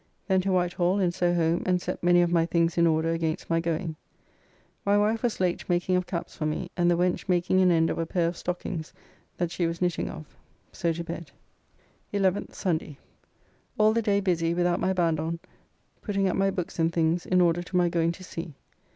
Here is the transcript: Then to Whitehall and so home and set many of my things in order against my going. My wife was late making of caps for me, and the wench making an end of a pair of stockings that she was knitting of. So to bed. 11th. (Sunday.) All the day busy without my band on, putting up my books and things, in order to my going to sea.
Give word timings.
Then 0.27 0.41
to 0.41 0.51
Whitehall 0.51 0.97
and 0.99 1.13
so 1.13 1.31
home 1.35 1.61
and 1.63 1.79
set 1.79 2.01
many 2.01 2.23
of 2.23 2.31
my 2.31 2.43
things 2.47 2.75
in 2.75 2.87
order 2.87 3.11
against 3.11 3.51
my 3.51 3.59
going. 3.59 3.95
My 4.83 4.97
wife 4.97 5.21
was 5.21 5.39
late 5.39 5.69
making 5.69 5.95
of 5.95 6.07
caps 6.07 6.35
for 6.35 6.47
me, 6.47 6.71
and 6.75 6.89
the 6.89 6.97
wench 6.97 7.29
making 7.29 7.61
an 7.61 7.69
end 7.69 7.91
of 7.91 7.99
a 7.99 8.07
pair 8.07 8.27
of 8.27 8.35
stockings 8.35 8.93
that 9.37 9.51
she 9.51 9.67
was 9.67 9.79
knitting 9.79 10.09
of. 10.09 10.25
So 10.71 10.91
to 10.91 11.03
bed. 11.03 11.29
11th. 12.15 12.55
(Sunday.) 12.55 12.97
All 13.77 13.93
the 13.93 14.01
day 14.01 14.19
busy 14.21 14.55
without 14.55 14.79
my 14.79 14.91
band 14.91 15.19
on, 15.19 15.37
putting 16.01 16.27
up 16.27 16.35
my 16.35 16.49
books 16.49 16.79
and 16.79 16.91
things, 16.91 17.27
in 17.27 17.39
order 17.39 17.61
to 17.61 17.77
my 17.77 17.87
going 17.87 18.11
to 18.13 18.23
sea. 18.23 18.55